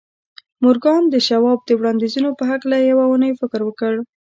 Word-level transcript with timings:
مورګان 0.63 1.03
د 1.09 1.15
شواب 1.27 1.59
د 1.65 1.69
وړاندیزونو 1.79 2.29
په 2.39 2.43
هکله 2.51 2.75
یوه 2.89 3.05
اونۍ 3.09 3.31
فکر 3.41 3.59
وکړ 3.65 3.93